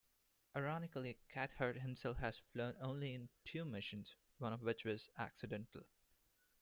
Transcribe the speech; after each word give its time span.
Ironically, 0.55 1.19
Cathcart 1.31 1.75
himself 1.77 2.17
has 2.17 2.41
only 2.55 2.55
flown 2.73 3.03
in 3.03 3.29
two 3.45 3.63
missions, 3.65 4.15
one 4.39 4.51
of 4.51 4.63
which 4.63 4.83
was 4.83 5.07
accidental. 5.15 5.83